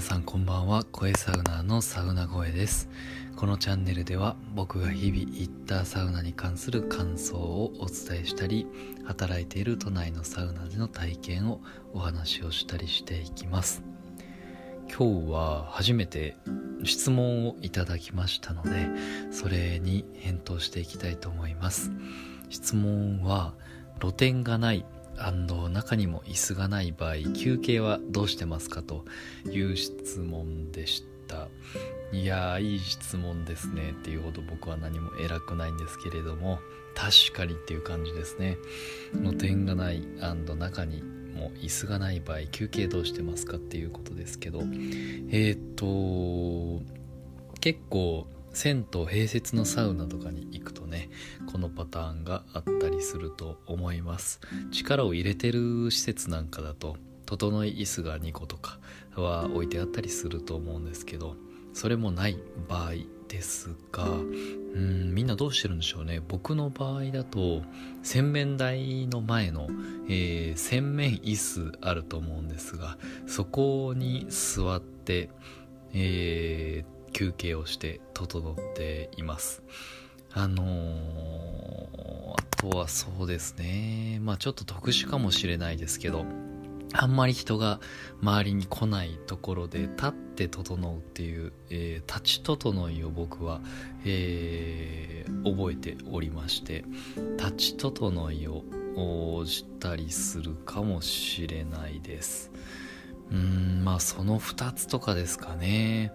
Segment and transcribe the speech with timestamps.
[0.00, 0.82] 皆さんこんばんは。
[0.84, 2.88] 声サウナーのサウナ声です。
[3.36, 8.66] このチャンネルでは僕が日々行ったサウナに関する感想をお伝えしたり
[9.04, 11.60] 働いている都内のサウナでの体験を
[11.92, 13.82] お話をしたりしていきます。
[14.88, 16.38] 今日は初めて
[16.82, 18.70] 質問をいただきましたので
[19.30, 21.92] それに返答していきたいと思います。
[22.48, 23.52] 質問は
[24.00, 24.86] 露店がない
[25.70, 29.04] 中にも椅子がない場合休憩はどうしてますかと
[29.50, 31.48] いう質問でした。
[32.12, 36.58] いやーいい質問ですねっていうほど僕は何も偉くないんですけれども
[36.96, 38.58] 確かにっていう感じですね。
[39.14, 40.02] の点がない
[40.58, 44.62] 中にも椅子がない場合休憩どうしてますかっていうことですけど。
[45.30, 46.82] えっ、と
[47.60, 51.10] 結構銭湯併設のサウナとかに行くとね
[51.50, 54.40] このパターンがあったりすると思います。
[54.70, 58.78] 力を入れてる施設なんかだと整い椅子が2個とか
[59.14, 61.36] は置いてあったりすると思うんですけど
[61.72, 62.36] それもない
[62.68, 62.92] 場合
[63.28, 64.10] ですがう
[64.78, 66.20] んみんなどうしてるんでしょうね。
[66.26, 67.62] 僕の場合だと
[68.02, 69.68] 洗面台の前の、
[70.08, 75.30] えー、洗面椅子あると思うんですがそこに座って、
[75.92, 79.62] えー休憩をして整っています。
[80.32, 84.18] あのー、あとはそうですね。
[84.22, 86.24] まあちょっと特殊かもしれないですけど
[86.94, 87.78] あんまり人が
[88.22, 93.60] 周りに来ないところで立って整うっていう、えー、立ち整いを僕は、
[94.06, 96.86] えー、覚えておりまして
[97.36, 102.50] 立ち整いをしたりするかもしれないです。
[103.82, 106.12] まあその2つとかですかね。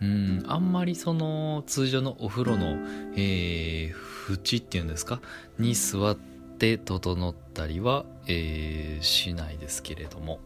[0.00, 0.44] うん。
[0.46, 2.76] あんまりその通常のお風呂の、
[3.16, 5.20] えー、縁っていうんですか？
[5.58, 6.16] に座っ
[6.58, 10.40] て整ったりは、えー、しないですけれども。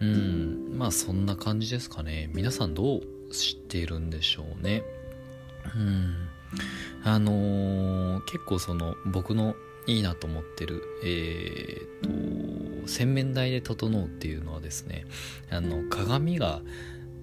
[0.00, 0.76] うん。
[0.76, 2.30] まあそんな感じですかね。
[2.32, 4.82] 皆さんどう知っているんでしょうね。
[5.74, 6.28] うん。
[7.04, 9.54] あのー、結構その僕の
[9.86, 15.04] いいなと思ってるえー、っと洗面台で整うっていうのはですね
[15.50, 16.60] あの鏡が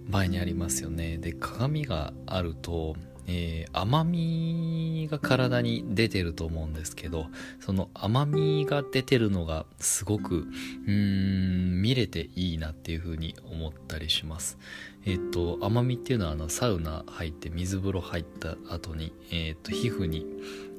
[0.10, 1.18] 前にありますよね。
[1.18, 2.96] で鏡があると、
[3.28, 7.28] えー、甘みが体に出てると思うんですけど
[7.62, 14.58] その甘みが出てるのがすごくうーん見れていいなっていう風に思ったりします。
[15.06, 20.26] えっ、ー、と甘みっていうのはあのサウナ入って水風呂入った後にえ、ー、と皮膚に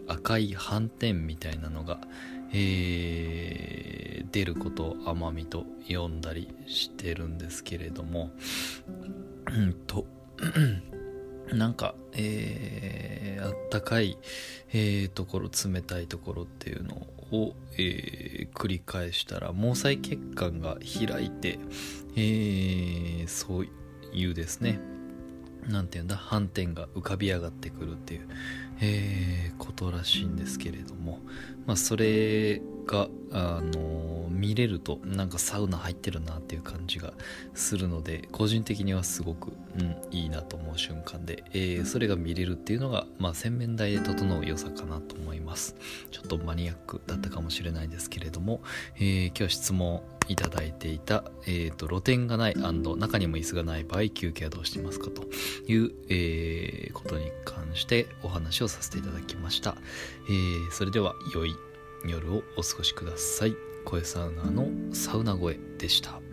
[0.06, 2.00] 赤い斑点みたいなのが
[2.56, 8.30] えー、出ることを甘みと読んだりしてるんですけれども
[9.50, 10.06] うんと
[11.52, 14.16] なんか、えー、あったかい、
[14.72, 16.94] えー、ところ冷たいところっていうの
[17.32, 21.58] を、えー、繰り返したら毛細血管が開いて、
[22.16, 23.68] えー、そう
[24.12, 24.93] いうですね。
[25.68, 26.16] なんていうんだ？
[26.16, 28.28] 斑点が浮かび上がってくるっていう、
[28.80, 31.20] えー、ことらしいんですけれども、
[31.66, 37.14] まあ、それが、あのー、見れるとなんかサウナ入ってるなっていう感じが
[37.54, 45.76] するので個人的にはすごく、うん、いいなと思う瞬間で、えー、それが見れるっていうのが、まあ、洗面台で整う良さかなと思います。
[46.10, 48.60] ちょっとマニアックだったかもしれないですけれども、
[49.00, 55.10] え、今日質問いただいていた、えーと、露店がない中にも椅子がない場合休憩はどうしてますか？
[55.10, 55.24] と
[55.66, 59.76] いう、えー、ことに関してお話をさせていただきました、
[60.28, 61.54] えー、それでは良い
[62.06, 63.56] 夜をお過ごしください。
[63.84, 66.23] 声サウナのサウナ声でした。